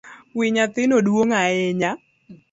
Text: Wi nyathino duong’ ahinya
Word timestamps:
Wi 0.37 0.45
nyathino 0.55 0.95
duong’ 1.05 1.31
ahinya 1.41 1.91